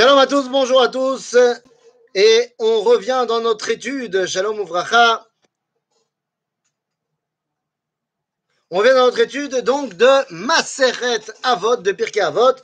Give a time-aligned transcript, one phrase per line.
[0.00, 1.36] Shalom à tous, bonjour à tous.
[2.14, 5.28] Et on revient dans notre étude, Shalom Ouvracha.
[8.70, 12.54] On revient dans notre étude donc de Maseret Avot, de Pirkei Avot.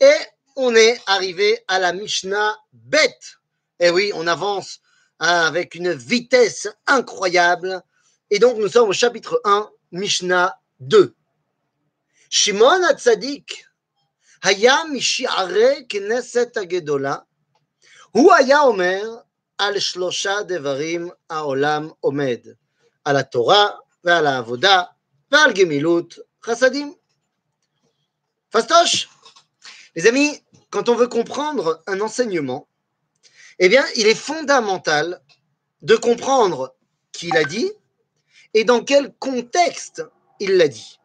[0.00, 0.14] Et
[0.56, 3.18] on est arrivé à la Mishnah Bet.
[3.80, 4.80] Et oui, on avance
[5.20, 7.82] hein, avec une vitesse incroyable.
[8.30, 11.14] Et donc nous sommes au chapitre 1, Mishnah 2.
[12.30, 13.67] Shimon Hatzadik
[14.43, 17.15] היה משערי כנסת הגדולה,
[18.11, 19.01] הוא היה אומר
[19.57, 22.39] על שלושה דברים העולם עומד,
[23.05, 23.67] על התורה
[24.03, 24.83] ועל העבודה
[25.31, 26.15] ועל גמילות
[26.45, 26.93] חסדים.
[28.53, 29.09] Fastoche
[29.95, 32.67] Les amis, quand on veut comprendre un enseignement,
[33.59, 35.21] eh bien, il est fondamental
[35.81, 36.75] de comprendre
[37.11, 37.71] qui l'a dit
[38.53, 40.03] et dans quel contexte
[40.39, 40.99] il l'a dit.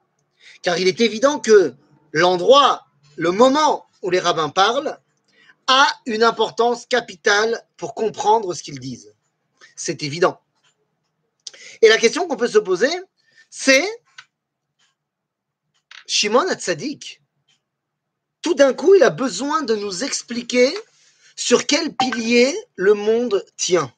[0.63, 1.75] Car il est évident que
[2.13, 4.98] l'endroit le moment où les rabbins parlent
[5.68, 9.14] a une importance capitale pour comprendre ce qu'ils disent.
[9.76, 10.40] C'est évident.
[11.82, 12.92] Et la question qu'on peut se poser,
[13.50, 13.88] c'est
[16.06, 17.22] Shimon Hatzadik,
[18.42, 20.72] tout d'un coup, il a besoin de nous expliquer
[21.36, 23.92] sur quel pilier le monde tient.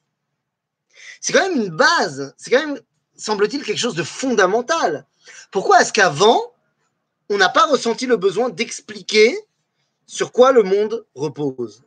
[1.20, 2.80] C'est quand même une base, c'est quand même,
[3.16, 5.04] semble-t-il, quelque chose de fondamental.
[5.50, 6.52] Pourquoi est-ce qu'avant,
[7.28, 9.36] on n'a pas ressenti le besoin d'expliquer
[10.06, 11.82] sur quoi le monde repose.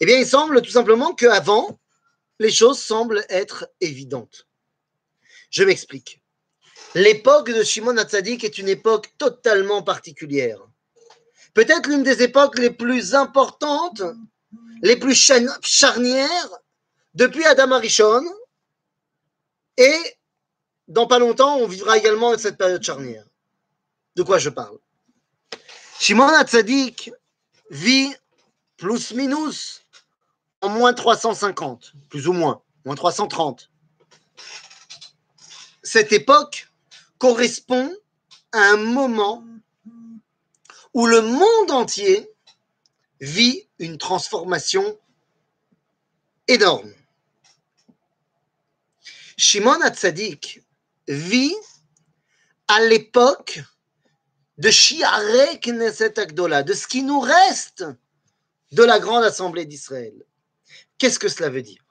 [0.00, 1.78] Eh bien, il semble tout simplement qu'avant,
[2.38, 4.46] les choses semblent être évidentes.
[5.50, 6.20] Je m'explique.
[6.94, 10.60] L'époque de Shimon Hatzadik est une époque totalement particulière.
[11.54, 14.02] Peut-être l'une des époques les plus importantes,
[14.82, 16.58] les plus charnières
[17.14, 18.24] depuis Adam Arishon.
[19.76, 19.96] Et
[20.88, 23.24] dans pas longtemps, on vivra également cette période charnière.
[24.16, 24.78] De quoi je parle?
[25.98, 27.12] Shimon Hatzadik
[27.70, 28.14] vit
[28.76, 29.82] plus minus
[30.60, 33.70] en moins 350, plus ou moins, moins 330.
[35.82, 36.68] Cette époque
[37.18, 37.94] correspond
[38.52, 39.44] à un moment
[40.94, 42.28] où le monde entier
[43.20, 44.98] vit une transformation
[46.48, 46.92] énorme.
[49.36, 50.62] Shimon Hatzadik
[51.08, 51.54] vit
[52.68, 53.60] à l'époque
[54.58, 57.84] de Shiare Knesset Agdola, de ce qui nous reste
[58.72, 60.14] de la grande assemblée d'Israël.
[60.98, 61.82] Qu'est-ce que cela veut dire?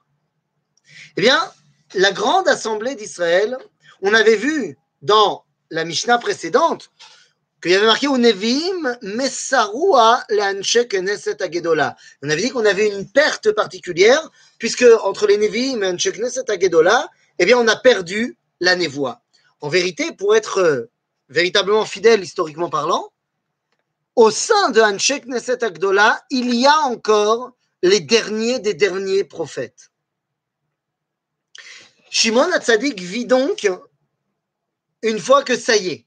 [1.18, 1.52] Eh bien,
[1.96, 3.58] la grande assemblée d'Israël,
[4.02, 6.92] on avait vu dans la Mishnah précédente
[7.62, 11.96] qu'il y avait marqué Nevim Messarua Leanche Knesset Agedola.
[12.24, 17.10] On avait dit qu'on avait une perte particulière, puisque entre les Nevim et Knesset Agedola,
[17.38, 19.22] eh bien, on a perdu la névoie.
[19.60, 20.90] En vérité, pour être
[21.32, 23.12] véritablement fidèle historiquement parlant,
[24.16, 29.92] au sein de Hanshek Neset Agdola, il y a encore les derniers des derniers prophètes.
[32.10, 33.68] Shimon Hatzadik vit donc
[35.02, 36.06] une fois que ça y est,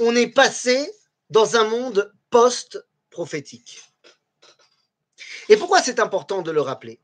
[0.00, 0.90] on est passé
[1.28, 3.82] dans un monde post-prophétique.
[5.50, 6.98] Et pourquoi c'est important de le rappeler?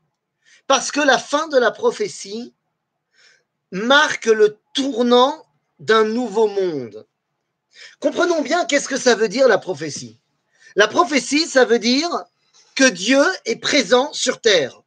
[0.65, 2.55] Parce que la fin de la prophétie
[3.71, 5.45] marque le tournant
[5.77, 7.07] d'un nouveau monde.
[7.99, 10.19] Comprenons bien qu'est-ce que ça veut dire la prophétie.
[10.75, 12.09] La prophétie, ça veut dire
[12.75, 14.81] que Dieu est présent sur terre.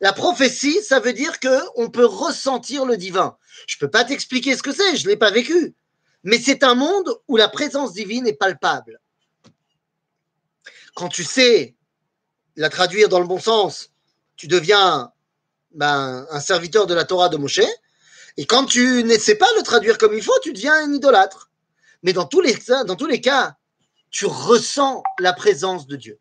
[0.00, 3.36] La prophétie, ça veut dire que on peut ressentir le divin.
[3.66, 5.74] Je ne peux pas t'expliquer ce que c'est, je ne l'ai pas vécu.
[6.22, 9.00] Mais c'est un monde où la présence divine est palpable.
[10.94, 11.74] Quand tu sais
[12.56, 13.90] la traduire dans le bon sens,
[14.36, 15.12] tu deviens
[15.72, 17.60] ben, un serviteur de la Torah de Moshe.
[18.36, 21.50] Et quand tu ne sais pas le traduire comme il faut, tu deviens un idolâtre.
[22.02, 22.54] Mais dans tous les,
[22.86, 23.56] dans tous les cas,
[24.10, 26.20] tu ressens la présence de Dieu.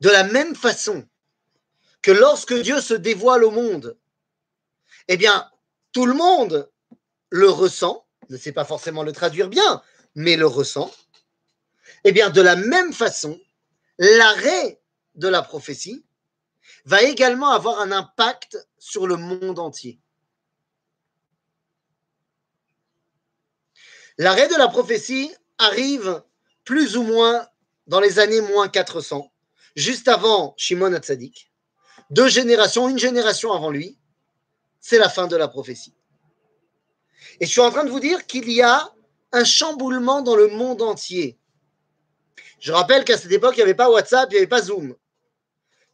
[0.00, 1.06] De la même façon
[2.02, 3.98] que lorsque Dieu se dévoile au monde,
[5.08, 5.50] eh bien,
[5.92, 6.70] tout le monde
[7.30, 9.82] le ressent, ne sait pas forcément le traduire bien,
[10.14, 10.92] mais le ressent.
[12.04, 13.40] Eh bien, de la même façon,
[13.98, 14.80] l'arrêt
[15.14, 16.04] de la prophétie
[16.84, 19.98] va également avoir un impact sur le monde entier.
[24.16, 26.22] L'arrêt de la prophétie arrive
[26.62, 27.48] plus ou moins
[27.88, 29.32] dans les années moins 400,
[29.74, 31.50] juste avant Shimon Hatzadik.
[32.10, 33.98] Deux générations, une génération avant lui,
[34.78, 35.94] c'est la fin de la prophétie.
[37.40, 38.94] Et je suis en train de vous dire qu'il y a
[39.32, 41.40] un chamboulement dans le monde entier.
[42.60, 44.94] Je rappelle qu'à cette époque, il n'y avait pas WhatsApp, il n'y avait pas Zoom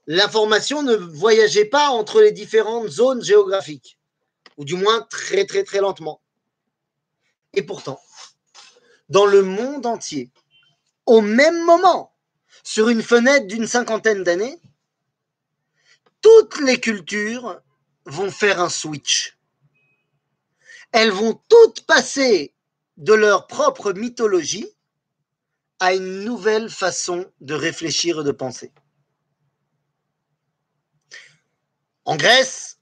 [0.07, 3.99] l'information ne voyageait pas entre les différentes zones géographiques,
[4.57, 6.21] ou du moins très très très lentement.
[7.55, 8.01] Et pourtant,
[9.09, 10.31] dans le monde entier,
[11.07, 12.15] au même moment,
[12.65, 14.59] sur une fenêtre d'une cinquantaine d'années,
[16.21, 17.61] toutes les cultures
[18.07, 19.37] vont faire un switch.
[20.93, 22.55] Elles vont toutes passer
[22.97, 24.69] de leur propre mythologie
[25.81, 28.73] à une nouvelle façon de réfléchir et de penser.
[32.05, 32.79] En Grèce,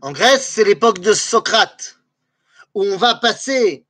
[0.00, 1.98] en Grèce, c'est l'époque de Socrate,
[2.74, 3.84] où on va passer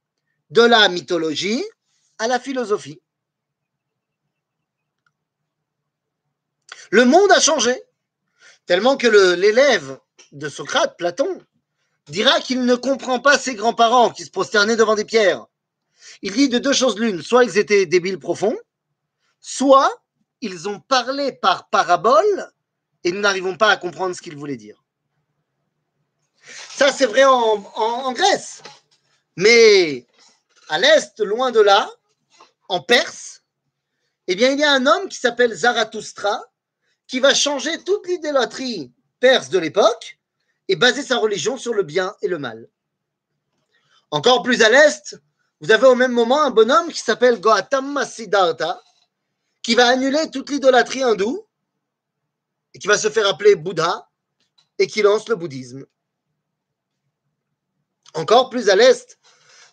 [0.51, 1.65] de la mythologie
[2.19, 3.01] à la philosophie.
[6.91, 7.81] Le monde a changé,
[8.67, 10.01] tellement que l'élève
[10.33, 11.41] de Socrate, Platon,
[12.09, 15.47] dira qu'il ne comprend pas ses grands-parents qui se prosternaient devant des pierres.
[16.23, 18.59] Il dit de deux choses l'une, soit ils étaient débiles profonds,
[19.41, 20.03] soit
[20.41, 22.53] ils ont parlé par parabole
[23.05, 24.83] et nous n'arrivons pas à comprendre ce qu'ils voulaient dire.
[26.43, 28.63] Ça, c'est vrai en, Grèce.
[29.37, 30.07] Mais
[30.69, 31.91] à l'est, loin de là,
[32.69, 33.43] en Perse,
[34.27, 36.43] eh bien, il y a un homme qui s'appelle Zarathustra
[37.07, 40.19] qui va changer toute l'idolâtrie perse de l'époque
[40.69, 42.69] et baser sa religion sur le bien et le mal.
[44.13, 45.21] Encore plus à l'est,
[45.61, 48.81] vous avez au même moment un bonhomme qui s'appelle Gautama Siddhartha,
[49.63, 51.45] qui va annuler toute l'idolâtrie hindoue
[52.75, 54.09] et qui va se faire appeler Bouddha
[54.79, 55.85] et qui lance le bouddhisme.
[58.15, 59.19] Encore plus à l'est,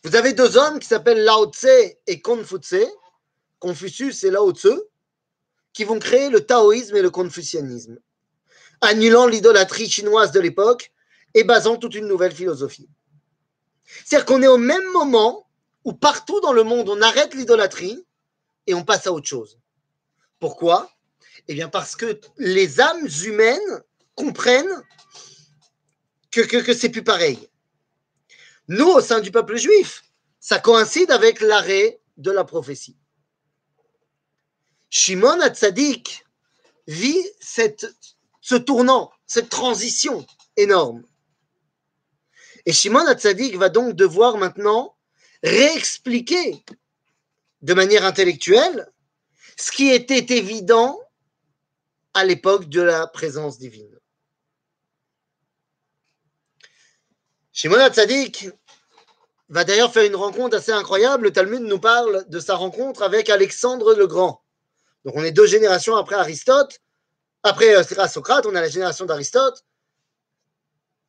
[0.04, 2.88] vous avez deux hommes qui s'appellent Lao Tse et Confucius,
[3.60, 4.82] Confucius et Lao Tse,
[5.74, 8.00] qui vont créer le taoïsme et le confucianisme
[8.82, 10.92] annulant l'idolâtrie chinoise de l'époque
[11.34, 12.90] et basant toute une nouvelle philosophie.
[14.06, 15.50] C'est-à-dire qu'on est au même moment
[15.84, 18.06] où partout dans le monde on arrête l'idolâtrie
[18.66, 19.58] et on passe à autre chose.
[20.40, 20.92] Pourquoi?
[21.48, 23.84] Eh bien parce que les âmes humaines
[24.16, 24.84] comprennent
[26.32, 27.50] que, que, que c'est plus pareil.
[28.68, 30.04] Nous, au sein du peuple juif,
[30.40, 32.98] ça coïncide avec l'arrêt de la prophétie.
[34.90, 36.26] Shimon Hatzadik
[36.88, 37.88] vit cette
[38.48, 40.26] ce tournant, cette transition
[40.56, 41.04] énorme.
[42.66, 44.96] Et Shimon Hatzadik va donc devoir maintenant
[45.44, 46.64] réexpliquer
[47.62, 48.90] de manière intellectuelle
[49.58, 50.98] ce qui était évident
[52.18, 53.96] à l'époque de la présence divine.
[57.54, 58.50] Shimon Hatzadik
[59.50, 61.26] va d'ailleurs faire une rencontre assez incroyable.
[61.26, 64.44] Le Talmud nous parle de sa rencontre avec Alexandre le Grand.
[65.06, 66.80] Donc on est deux générations après Aristote.
[67.44, 69.64] Après euh, Socrate, on a la génération d'Aristote.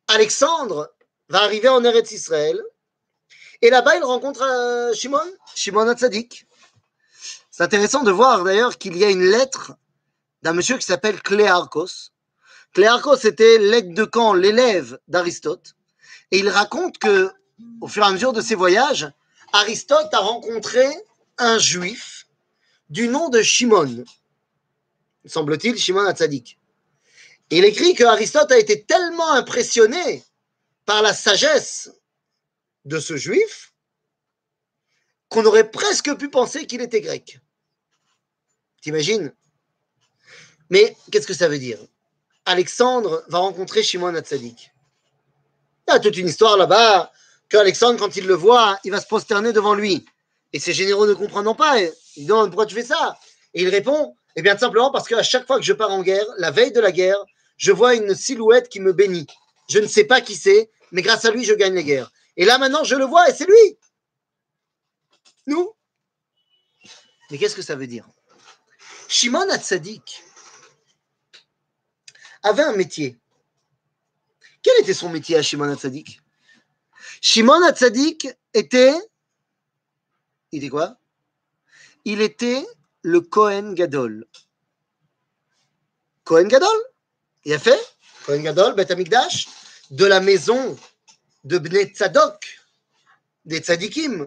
[0.08, 0.94] Alexandre
[1.30, 2.62] va arriver en Eretz Israël.
[3.62, 5.24] Et là-bas, il rencontre euh, Shimon,
[5.54, 6.46] Shimon Hatzadik.
[7.50, 9.72] C'est intéressant de voir d'ailleurs qu'il y a une lettre
[10.42, 12.10] d'un monsieur qui s'appelle Cléarchos.
[12.74, 15.74] Cléarchos était l'aide de camp, l'élève d'Aristote.
[16.30, 17.30] Et il raconte que,
[17.80, 19.10] au fur et à mesure de ses voyages,
[19.52, 20.86] Aristote a rencontré
[21.38, 22.26] un juif
[22.90, 24.04] du nom de Shimon
[25.28, 26.58] semble-t-il, Shimon Hatzadik.
[27.50, 30.24] Il écrit que Aristote a été tellement impressionné
[30.84, 31.90] par la sagesse
[32.84, 33.72] de ce juif
[35.28, 37.38] qu'on aurait presque pu penser qu'il était grec.
[38.80, 39.32] T'imagines?
[40.70, 41.78] Mais qu'est-ce que ça veut dire?
[42.44, 44.72] Alexandre va rencontrer Shimon Hatzadik.
[45.86, 47.10] Il y a toute une histoire là-bas
[47.48, 50.04] qu'Alexandre, quand il le voit, il va se prosterner devant lui.
[50.52, 51.80] Et ses généraux ne comprennent pas.
[52.16, 53.18] Ils demandent pourquoi tu fais ça?
[53.54, 56.24] Et il répond eh bien, simplement parce qu'à chaque fois que je pars en guerre,
[56.36, 57.18] la veille de la guerre,
[57.56, 59.26] je vois une silhouette qui me bénit.
[59.68, 62.12] Je ne sais pas qui c'est, mais grâce à lui, je gagne les guerres.
[62.36, 63.78] Et là, maintenant, je le vois et c'est lui.
[65.48, 65.74] Nous.
[67.32, 68.06] Mais qu'est-ce que ça veut dire?
[69.08, 70.22] Shimon Hatzadik
[72.42, 73.18] avait un métier.
[74.62, 76.20] Quel était son métier à Shimon Hatzadik?
[77.20, 78.94] Shimon Hatzadik était.
[80.52, 80.96] Il était quoi?
[82.04, 82.66] Il était
[83.02, 84.26] le Kohen Gadol.
[86.24, 86.76] Kohen Gadol,
[87.44, 87.80] il a fait
[88.26, 89.48] Kohen Gadol, Beth Amikdash,
[89.90, 90.76] de la maison
[91.44, 92.44] de Bnei Tzadok,
[93.44, 94.26] des Tzadikim.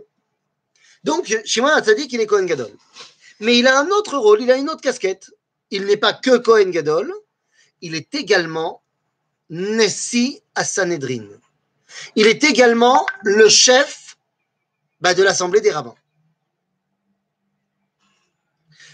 [1.03, 2.71] Donc, Shimon Tzadik, il est Kohen Gadol.
[3.39, 5.31] Mais il a un autre rôle, il a une autre casquette.
[5.69, 7.13] Il n'est pas que Kohen Gadol,
[7.81, 8.81] il est également
[9.49, 10.63] Nessi à.
[12.15, 14.15] Il est également le chef
[15.01, 15.95] bah, de l'Assemblée des rabbins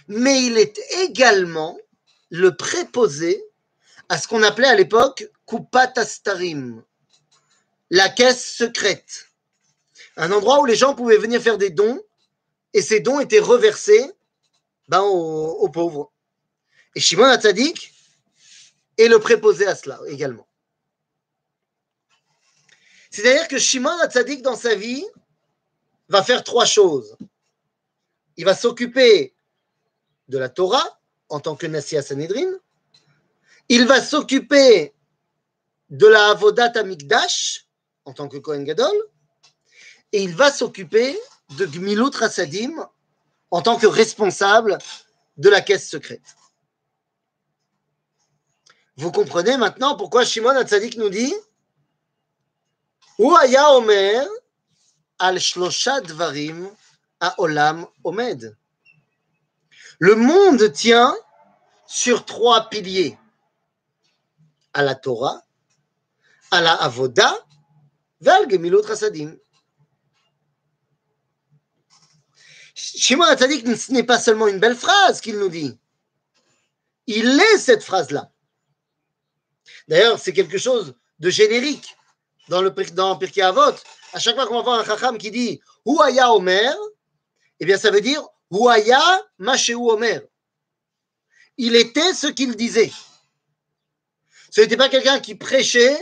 [0.08, 1.78] mais il est également
[2.30, 3.44] le préposé
[4.10, 6.84] à ce qu'on appelait à l'époque Kupatastarim,
[7.90, 9.28] la caisse secrète.
[10.16, 12.02] Un endroit où les gens pouvaient venir faire des dons
[12.74, 14.12] et ces dons étaient reversés
[14.88, 16.12] ben, aux, pauvres.
[16.96, 17.94] Et Shimon Hatzadik
[18.98, 20.48] est le préposé à cela également.
[23.10, 25.06] C'est-à-dire que Shimon Hatzadik, dans sa vie,
[26.10, 27.18] va faire trois choses.
[28.36, 29.34] Il va s'occuper
[30.28, 31.00] de la Torah
[31.30, 32.52] en tant que Nassia Sanhedrin.
[33.70, 34.94] Il va s'occuper
[35.90, 37.68] de la Avodat Amikdash
[38.06, 38.96] en tant que Kohen Gadol.
[40.12, 41.18] Et il va s'occuper
[41.58, 42.88] de Gmilut Rasadim
[43.52, 44.78] en tant que responsable
[45.38, 46.37] de la caisse secrète.
[48.98, 51.34] Vous comprenez maintenant pourquoi Shimon Hatzadik nous dit
[53.20, 54.28] Ouaya Omer
[55.20, 56.68] al shlosha dvarim
[57.20, 58.58] a olam omed.
[60.00, 61.16] Le monde tient
[61.86, 63.18] sur trois piliers
[64.74, 65.44] à la Torah,
[66.50, 67.34] à la Avoda,
[68.20, 69.36] vers Gemilut Rasadim.
[72.74, 75.78] Shimon Hatzadik, ce n'est pas seulement une belle phrase qu'il nous dit.
[77.06, 78.32] Il est cette phrase-là.
[79.88, 81.96] D'ailleurs, c'est quelque chose de générique
[82.50, 83.76] dans le dans Pirkei Avot.
[84.14, 86.76] À chaque fois qu'on va voir un chacham qui dit Ouaya Omer,
[87.60, 89.02] eh bien, ça veut dire Ouaya
[89.38, 90.22] Masheu Omer.
[91.58, 92.92] Il était ce qu'il disait.
[94.52, 95.98] Ce n'était pas quelqu'un qui prêchait,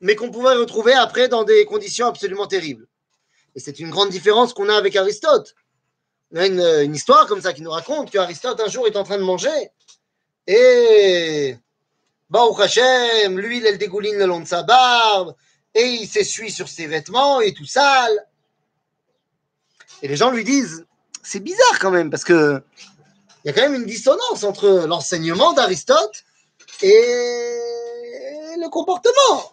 [0.00, 2.86] mais qu'on pouvait retrouver après dans des conditions absolument terribles.
[3.54, 5.54] Et c'est une grande différence qu'on a avec Aristote.
[6.32, 9.18] On a une, histoire comme ça qui nous raconte qu'Aristote un jour est en train
[9.18, 9.70] de manger
[10.46, 11.56] et
[12.32, 15.36] Baruch Hashem, l'huile elle dégouline le long de sa barbe
[15.74, 18.26] et il s'essuie sur ses vêtements et tout sale.
[20.00, 20.86] Et les gens lui disent
[21.22, 22.64] c'est bizarre quand même parce que
[23.44, 26.24] il y a quand même une dissonance entre l'enseignement d'Aristote
[26.80, 26.88] et
[28.58, 29.52] le comportement.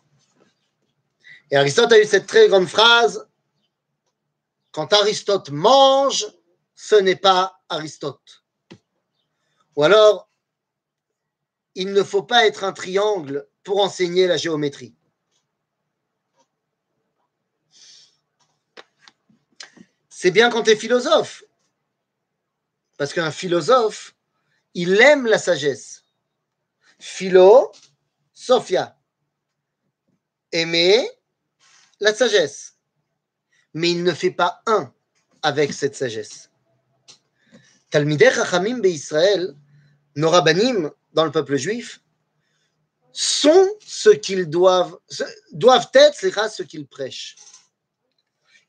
[1.51, 3.27] Et Aristote a eu cette très grande phrase
[4.71, 6.25] quand Aristote mange,
[6.75, 8.45] ce n'est pas Aristote.
[9.75, 10.28] Ou alors,
[11.75, 14.95] il ne faut pas être un triangle pour enseigner la géométrie.
[20.09, 21.43] C'est bien quand tu es philosophe.
[22.97, 24.15] Parce qu'un philosophe,
[24.73, 26.03] il aime la sagesse.
[26.99, 27.71] Philo,
[28.33, 28.99] Sophia.
[30.51, 31.09] Aimer
[32.01, 32.75] la sagesse.
[33.73, 34.93] Mais il ne fait pas un
[35.41, 36.49] avec cette sagesse.
[37.89, 39.55] Talmidei Chachamim Israël,
[40.15, 42.01] nos rabbinim dans le peuple juif,
[43.11, 44.97] sont ce qu'ils doivent,
[45.51, 47.35] doivent être, ce qu'ils prêchent.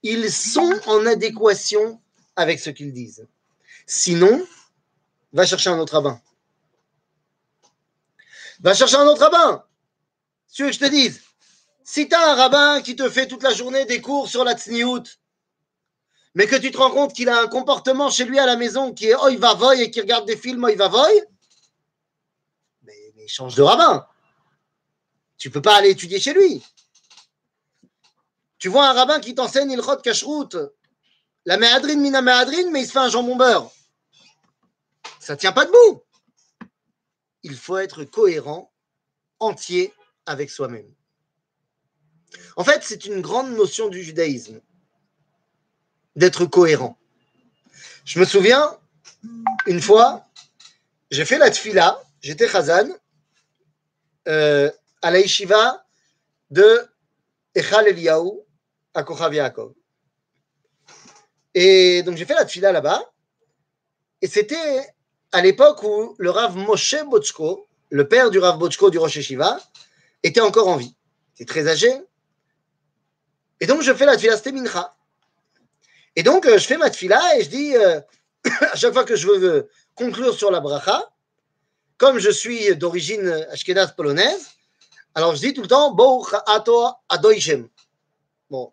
[0.03, 2.01] Ils sont en adéquation
[2.37, 3.27] avec ce qu'ils disent.
[3.87, 4.47] Sinon,
[5.33, 6.21] va chercher un autre rabbin.
[8.61, 9.65] Va chercher un autre rabbin.
[10.53, 11.21] Tu veux que je te dise,
[11.85, 14.55] si tu as un rabbin qui te fait toute la journée des cours sur la
[14.55, 15.05] tsniout,
[16.35, 18.93] mais que tu te rends compte qu'il a un comportement chez lui à la maison
[18.93, 21.21] qui est oi va voy et qui regarde des films oi va voy,
[23.31, 24.07] change de rabbin.
[25.39, 26.63] Tu peux pas aller étudier chez lui.
[28.59, 30.57] Tu vois un rabbin qui t'enseigne il rot kashrut,
[31.47, 33.71] la méadrine mina méadrine, mais il se fait un jambon beurre.
[35.19, 36.03] Ça tient pas debout.
[37.43, 38.71] Il faut être cohérent,
[39.39, 39.95] entier
[40.27, 40.93] avec soi-même.
[42.57, 44.61] En fait, c'est une grande notion du judaïsme
[46.17, 46.99] d'être cohérent.
[48.05, 48.79] Je me souviens,
[49.67, 50.27] une fois,
[51.11, 52.89] j'ai fait la tfila, j'étais Khazan,
[54.29, 54.71] euh,
[55.03, 55.85] à la yeshiva
[56.51, 56.87] de
[57.55, 58.31] Echal Eliyahu
[58.95, 59.73] à Kochav Yaakov.
[61.55, 63.03] Et donc j'ai fait la tfila là-bas,
[64.23, 64.95] et c'était
[65.33, 69.59] à l'époque où le Rav Moshe Bochko, le père du Rav Bochko du Rosh Yeshiva,
[70.23, 70.95] était encore en vie.
[71.35, 71.93] Était très âgé.
[73.61, 74.95] Et donc je fais la tfila, c'était Mincha.
[76.17, 78.01] Et donc, euh, je fais ma tfila et je dis, euh,
[78.73, 81.11] à chaque fois que je veux conclure sur la bracha,
[82.01, 84.53] comme je suis d'origine ashkenaz polonaise,
[85.15, 85.95] alors je dis tout le temps,
[86.47, 87.69] ato adoishem.
[88.49, 88.73] Bon.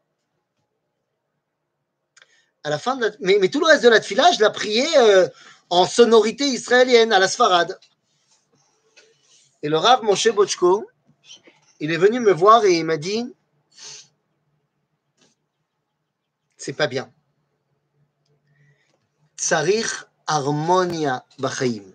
[2.64, 5.28] À la fin mais, tout le reste de la tfila, je l'ai prié euh,
[5.70, 7.78] en sonorité israélienne, à la sfarade.
[9.62, 10.90] Et le Rav Moshe Bochko,
[11.82, 13.26] il est venu me voir et il m'a dit,
[16.56, 17.12] c'est pas bien.
[19.36, 21.92] Tsarich harmonia bachaim.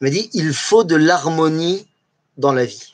[0.00, 1.88] Il dit, il faut de l'harmonie
[2.36, 2.92] dans la vie.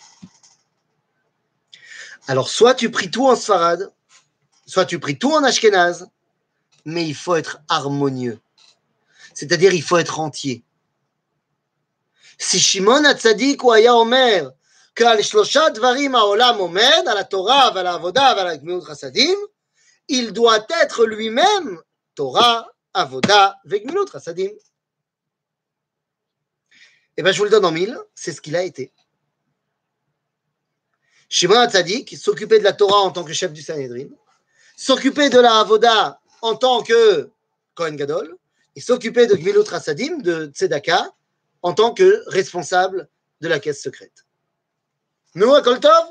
[2.26, 3.92] Alors, soit tu pries tout en Sfarad,
[4.66, 6.06] soit tu pries tout en Ashkenaz,
[6.86, 8.40] mais il faut être harmonieux.
[9.34, 10.64] C'est-à-dire, il faut être entier.
[12.38, 14.50] Si Shimon Hatzadik ou Aya Omer,
[14.94, 18.56] qu'al shlosha dvarim haolam omed, à la Torah, à la Avoda, la
[20.08, 21.80] il doit être lui-même
[22.14, 24.06] Torah, Avoda, Vegmilut.
[27.16, 28.92] Eh bien, je vous le donne en mille, c'est ce qu'il a été.
[31.28, 34.08] Shimon Hatzadik s'occupait de la Torah en tant que chef du Sanhedrin,
[34.76, 37.30] s'occupait de la Avoda en tant que
[37.74, 38.36] Kohen Gadol,
[38.76, 41.10] il s'occupait de Gmilut Rasadim, de Tzedaka,
[41.62, 43.08] en tant que responsable
[43.40, 44.26] de la caisse secrète.
[45.34, 46.04] Nous, Koltov,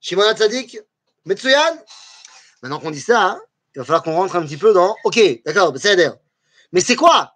[0.00, 0.78] Shimon Tzadik,
[1.24, 1.78] Metsuyan.
[2.62, 3.42] Maintenant qu'on dit ça, hein,
[3.74, 4.96] il va falloir qu'on rentre un petit peu dans.
[5.04, 5.96] Ok, d'accord, c'est
[6.72, 7.34] Mais c'est quoi?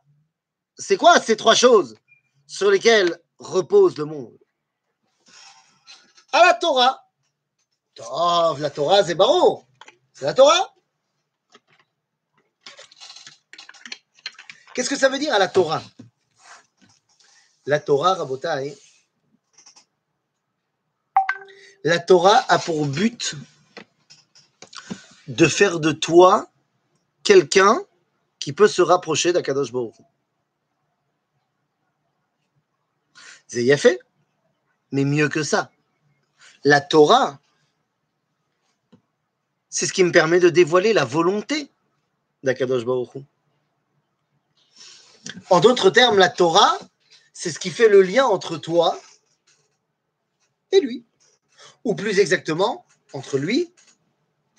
[0.76, 1.96] C'est quoi ces trois choses?
[2.48, 4.36] Sur lesquelles repose le monde
[6.32, 7.04] À la Torah.
[7.94, 9.16] Tov, la Torah, c'est.
[10.14, 10.74] C'est la Torah.
[14.74, 15.82] Qu'est-ce que ça veut dire à la Torah?
[17.66, 18.76] La Torah, Rabotai,
[21.84, 23.34] la Torah a pour but
[25.26, 26.48] de faire de toi
[27.22, 27.78] quelqu'un
[28.38, 29.94] qui peut se rapprocher d'Akadosh Baruch.
[33.48, 33.64] C'est
[34.92, 35.70] mais mieux que ça.
[36.64, 37.40] La Torah,
[39.70, 41.70] c'est ce qui me permet de dévoiler la volonté
[42.42, 43.24] d'Akadosh Baruch.
[45.50, 46.78] En d'autres termes, la Torah,
[47.32, 48.98] c'est ce qui fait le lien entre toi
[50.72, 51.04] et lui.
[51.84, 53.72] Ou plus exactement, entre lui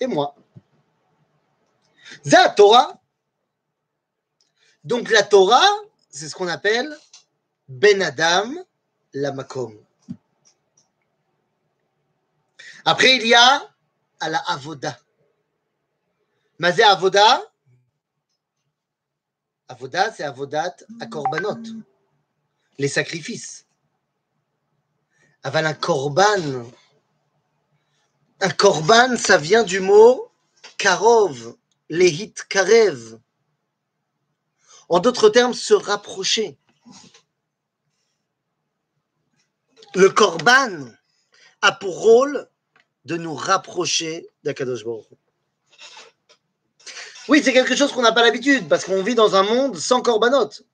[0.00, 0.34] et moi.
[2.24, 3.00] La Torah.
[4.82, 5.68] Donc la Torah,
[6.08, 6.96] c'est ce qu'on appelle
[7.68, 8.50] Ben Adam
[9.14, 9.34] la.
[12.84, 13.68] Après, il y a
[14.20, 14.98] à la Avoda.
[16.58, 17.42] Mazé Avoda,
[19.68, 21.62] Avoda, c'est Avodat à Korbanot,
[22.78, 23.66] les sacrifices.
[25.42, 26.70] Aval un Korban.
[28.40, 30.30] Un Korban, ça vient du mot
[30.76, 31.56] Karov,
[31.88, 33.18] Lehit Karev.
[34.88, 36.58] En d'autres termes, se rapprocher.
[39.94, 40.92] Le Korban
[41.62, 42.48] a pour rôle
[43.04, 45.06] de nous rapprocher d'Akadosh Baruch
[47.30, 50.02] oui, c'est quelque chose qu'on n'a pas l'habitude parce qu'on vit dans un monde sans
[50.02, 50.64] corbanotes.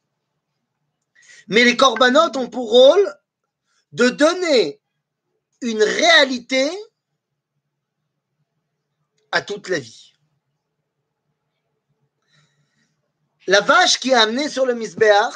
[1.48, 3.14] Mais les corbanotes ont pour rôle
[3.92, 4.80] de donner
[5.60, 6.70] une réalité
[9.32, 10.14] à toute la vie.
[13.46, 15.34] La vache qui est amenée sur le misbéach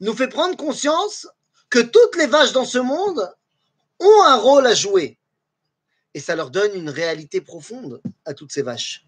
[0.00, 1.28] nous fait prendre conscience
[1.76, 3.30] que toutes les vaches dans ce monde
[4.00, 5.18] ont un rôle à jouer.
[6.14, 9.04] Et ça leur donne une réalité profonde à toutes ces vaches.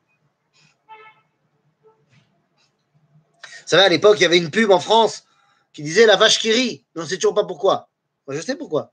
[3.42, 5.24] Vous savez, à l'époque, il y avait une pub en France
[5.72, 6.84] qui disait la vache qui rit.
[6.94, 7.88] On ne sait toujours pas pourquoi.
[8.26, 8.92] Moi, je sais pourquoi.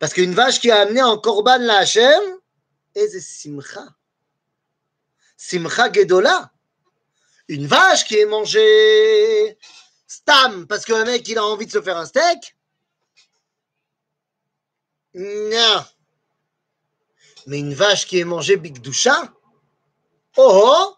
[0.00, 2.22] Parce qu'une vache qui a amené en korban la Hachem,
[2.96, 3.84] et c'est simcha.
[5.36, 6.50] Simcha gedola.
[7.46, 9.56] Une vache qui est mangée
[10.08, 12.56] stam parce qu'un mec il a envie de se faire un steak.
[15.14, 15.84] Non.
[17.46, 19.32] Mais une vache qui est mangée bigdoucha,
[20.36, 20.96] oh oh,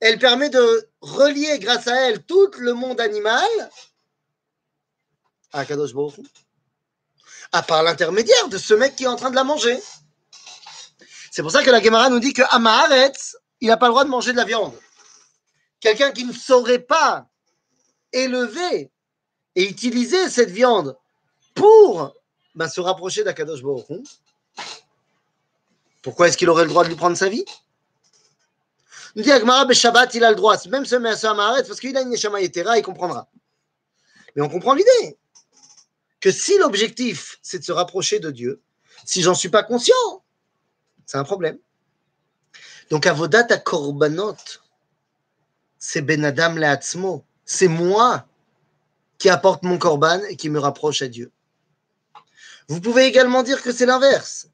[0.00, 3.70] elle permet de relier grâce à elle tout le monde animal
[5.52, 6.16] à Kadosh Baruch
[7.52, 9.78] à part l'intermédiaire de ce mec qui est en train de la manger.
[11.30, 14.04] C'est pour ça que la Gemara nous dit que Amaharetz, il n'a pas le droit
[14.04, 14.74] de manger de la viande.
[15.80, 17.26] Quelqu'un qui ne saurait pas
[18.12, 18.90] élever
[19.54, 20.96] et utiliser cette viande
[21.54, 22.14] pour
[22.56, 23.86] ben, se rapprocher d'Akadosh Baruch
[26.06, 27.44] pourquoi est-ce qu'il aurait le droit de lui prendre sa vie?
[29.16, 30.56] Nous dit Agmara, Shabbat, il a le droit.
[30.68, 33.28] Même ce Measa Maharet, parce qu'il a une Neshama Yetera, il comprendra.
[34.36, 35.18] Mais on comprend l'idée
[36.20, 38.62] que si l'objectif, c'est de se rapprocher de Dieu,
[39.04, 40.22] si j'en suis pas conscient,
[41.06, 41.58] c'est un problème.
[42.88, 44.36] Donc, Avodat à Korbanot,
[45.76, 47.24] c'est Ben Adam Leatzmo.
[47.44, 48.28] C'est moi
[49.18, 51.32] qui apporte mon Korban et qui me rapproche à Dieu.
[52.68, 54.48] Vous pouvez également dire que c'est l'inverse,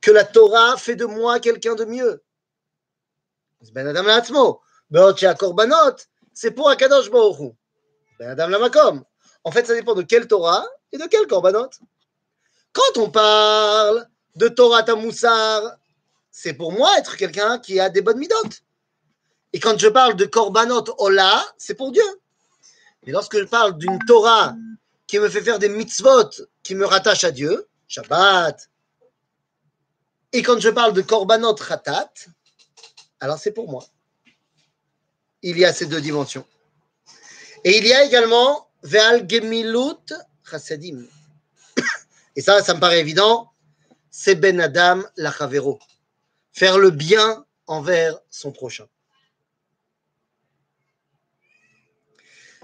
[0.00, 2.22] que la Torah fait de moi quelqu'un de mieux.
[3.72, 4.60] Ben Adam Latzmo.
[5.38, 5.96] Korbanot,
[6.32, 7.54] c'est pour Akadosh Baruch
[8.18, 9.04] Ben Adam Lamakom.
[9.44, 11.70] En fait, ça dépend de quelle Torah et de quel Korbanot.
[12.72, 15.76] Quand on parle de Torah Tamoussar,
[16.30, 18.62] c'est pour moi être quelqu'un qui a des bonnes midotes.
[19.52, 22.04] Et quand je parle de Korbanot Ola, c'est pour Dieu.
[23.04, 24.54] Mais lorsque je parle d'une Torah
[25.06, 26.30] qui me fait faire des mitzvot
[26.68, 28.68] qui me rattachent à Dieu, Shabbat,
[30.34, 32.12] et quand je parle de Korbanot Ratat,
[33.20, 33.86] alors c'est pour moi.
[35.40, 36.46] Il y a ces deux dimensions.
[37.64, 40.12] Et il y a également Ve'al Gemilut
[40.44, 41.06] Chasadim.
[42.36, 43.50] Et ça, ça me paraît évident,
[44.10, 45.78] c'est Ben Adam Lachavero.
[46.52, 48.86] Faire le bien envers son prochain.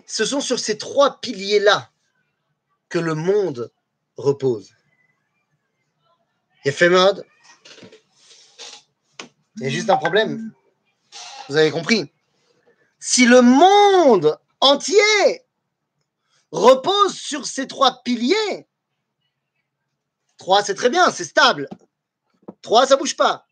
[0.04, 1.90] Ce sont sur ces trois piliers-là
[2.90, 3.72] que le monde
[4.16, 4.72] repose.
[6.64, 7.24] Il fait mode,
[9.56, 10.52] il y a juste un problème.
[11.48, 12.10] Vous avez compris.
[12.98, 15.42] Si le monde entier
[16.50, 18.68] repose sur ces trois piliers.
[20.38, 21.68] Trois, c'est très bien, c'est stable.
[22.62, 23.46] Trois, ça bouge pas.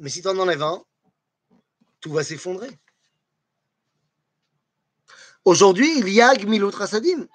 [0.00, 0.84] Mais si tu en enlèves un,
[2.00, 2.70] tout va s'effondrer.
[5.44, 7.26] Aujourd'hui, il y a Gmilut Rasadim.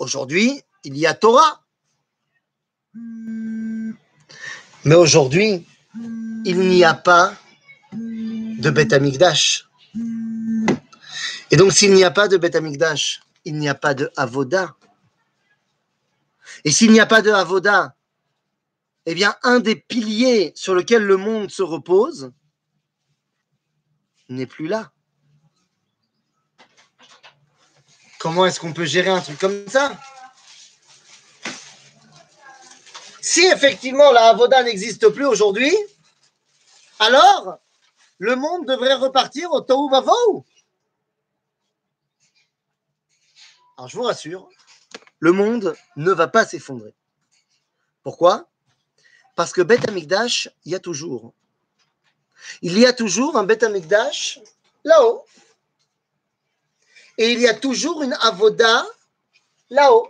[0.00, 1.62] Aujourd'hui, il y a Torah.
[4.84, 5.66] Mais aujourd'hui,
[6.46, 7.36] il n'y a pas
[7.92, 9.68] de Beth Amikdash.
[11.50, 14.74] Et donc, s'il n'y a pas de Beth Amikdash, il n'y a pas de Avoda.
[16.64, 17.94] Et s'il n'y a pas de Avoda,
[19.04, 22.32] eh bien, un des piliers sur lequel le monde se repose
[24.30, 24.92] n'est plus là.
[28.20, 29.98] Comment est-ce qu'on peut gérer un truc comme ça?
[33.22, 35.74] Si effectivement la Avoda n'existe plus aujourd'hui,
[36.98, 37.58] alors
[38.18, 40.44] le monde devrait repartir au Tohu Vavou.
[43.78, 44.50] Alors je vous rassure,
[45.18, 46.94] le monde ne va pas s'effondrer.
[48.02, 48.50] Pourquoi?
[49.34, 51.32] Parce que Beth Amikdash, il y a toujours.
[52.60, 54.40] Il y a toujours un Beth Amikdash
[54.84, 55.24] là-haut.
[57.19, 58.85] Et il y a toujours une Avoda
[59.69, 60.09] là-haut.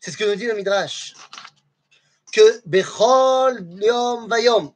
[0.00, 1.14] C'est ce que nous dit le Midrash.
[2.32, 4.74] Que Bechol Yom Vayom,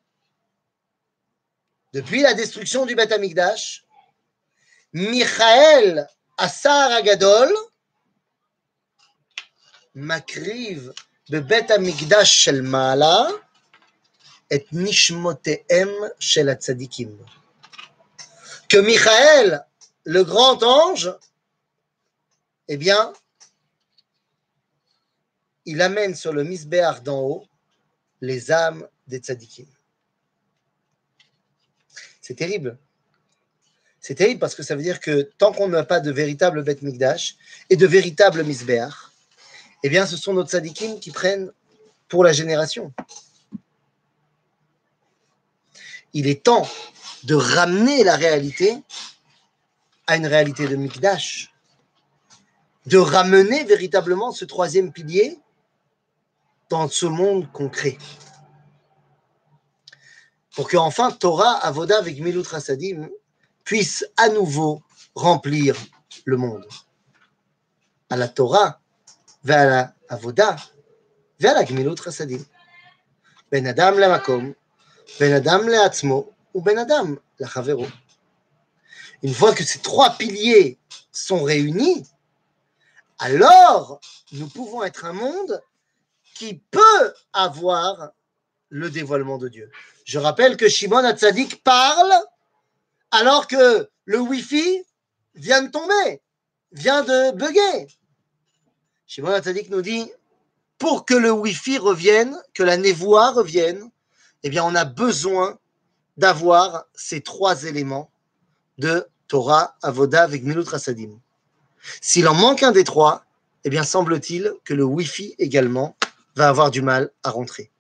[1.93, 3.85] depuis la destruction du Beth Amikdash,
[4.93, 6.07] Michael
[6.39, 7.53] Asar Agadol,
[9.95, 10.91] מקריב
[11.31, 13.23] בבית המקדש של מעלה
[14.55, 15.89] את נשמותיהם
[16.21, 17.17] של הצדיקים.
[18.70, 19.66] Que Michael,
[20.04, 21.14] le grand ange,
[22.68, 23.14] eh bien,
[25.66, 27.48] il amène sur le misbéar d'en haut
[28.22, 29.68] les âmes des tzadikim.
[32.22, 32.78] C'est terrible.
[34.02, 36.82] C'est terrible parce que ça veut dire que tant qu'on n'a pas de véritable Beth
[36.82, 37.38] Mikdash
[37.70, 39.14] et de véritable misbéar,
[39.84, 41.52] eh bien, ce sont nos tzadikim qui prennent
[42.08, 42.94] pour la génération.
[46.14, 46.68] Il est temps
[47.28, 48.82] de ramener la réalité
[50.08, 51.54] à une réalité de Mikdash,
[52.86, 55.38] de ramener véritablement ce troisième pilier
[56.70, 57.98] dans ce monde concret.
[60.56, 63.10] Pour que enfin Torah, Avoda avec Milut Rasadim
[63.66, 64.82] puisse à nouveau
[65.14, 65.76] remplir
[66.24, 66.66] le monde.
[68.10, 68.80] À la Torah,
[69.44, 70.56] vers la Avoda,
[71.42, 72.40] vers la Gmilut Rasadim.
[73.52, 74.54] Ben Adam le Makom,
[75.20, 77.86] Ben Adam le Ou Ben Adam la Chavero.
[79.22, 80.80] Une fois que ces trois piliers
[81.12, 82.04] sont réunis,
[83.20, 84.00] alors
[84.32, 85.62] nous pouvons être un monde
[86.34, 88.10] qui peut avoir
[88.70, 89.70] le dévoilement de Dieu.
[90.04, 92.12] Je rappelle que Shimon Hatzadik parle
[93.12, 94.84] alors que le Wi-Fi
[95.36, 96.24] vient de tomber,
[96.72, 97.86] vient de bugger.
[99.06, 100.12] Shimon Hatzadik nous dit
[100.80, 103.92] pour que le Wi-Fi revienne, que la névoie revienne,
[104.42, 105.60] eh bien, on a besoin
[106.18, 108.12] d'avoir ces trois éléments
[108.78, 111.20] de Torah, Avoda avec Milut Rasadim.
[112.02, 113.26] S'il en manque un des trois,
[113.64, 115.96] eh bien, semble-t-il que le Wi-Fi également
[116.36, 117.72] va avoir du mal à rentrer.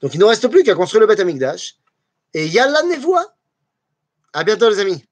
[0.00, 1.76] Donc, il ne reste plus qu'à construire le Beth Amikdash.
[2.34, 3.34] Et il y a la névoie.
[4.32, 5.04] À bientôt, les amis.